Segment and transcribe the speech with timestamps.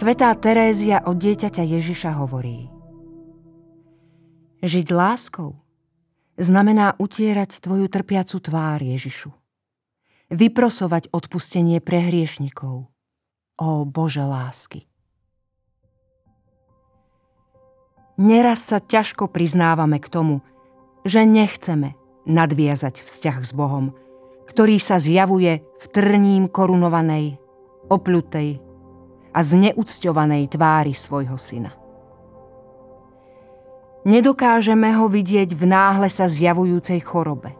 [0.00, 2.72] Svetá Terézia od dieťaťa Ježiša hovorí
[4.64, 5.60] Žiť láskou
[6.40, 9.28] znamená utierať tvoju trpiacu tvár Ježišu.
[10.32, 12.88] Vyprosovať odpustenie pre hriešnikov.
[13.60, 14.88] Ó Bože lásky.
[18.16, 20.40] Neraz sa ťažko priznávame k tomu,
[21.04, 21.92] že nechceme
[22.24, 23.92] nadviazať vzťah s Bohom,
[24.48, 27.36] ktorý sa zjavuje v trním korunovanej,
[27.92, 28.69] opľutej
[29.30, 31.72] a zneúcťovanej tvári svojho syna.
[34.00, 37.52] Nedokážeme ho vidieť v náhle sa zjavujúcej chorobe.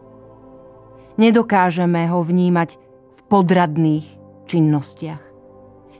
[1.21, 2.81] Nedokážeme ho vnímať
[3.13, 4.07] v podradných
[4.49, 5.21] činnostiach.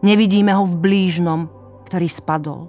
[0.01, 1.45] Nevidíme ho v blížnom,
[1.85, 2.61] ktorý spadol.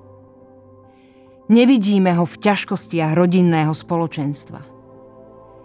[1.48, 4.61] Nevidíme ho v ťažkostiach rodinného spoločenstva.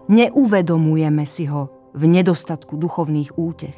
[0.08, 3.76] Neuvedomujeme si ho v nedostatku duchovných útech.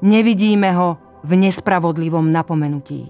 [0.00, 3.08] Nevidíme ho v nespravodlivom napomenutí.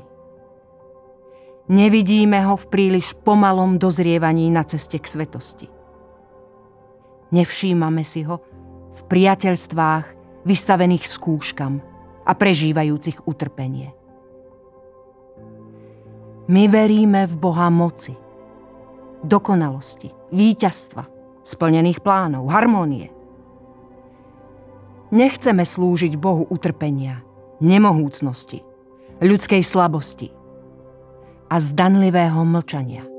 [1.66, 5.66] Nevidíme ho v príliš pomalom dozrievaní na ceste k svetosti.
[7.34, 8.38] Nevšímame si ho
[8.94, 10.06] v priateľstvách
[10.46, 11.82] vystavených skúškam
[12.22, 13.90] a prežívajúcich utrpenie.
[16.46, 18.12] My veríme v Boha moci,
[19.24, 21.08] dokonalosti, víťazstva,
[21.40, 23.08] splnených plánov, harmónie.
[25.08, 27.24] Nechceme slúžiť Bohu utrpenia,
[27.62, 28.62] nemohúcnosti,
[29.22, 30.32] ľudskej slabosti
[31.50, 33.13] a zdanlivého mlčania.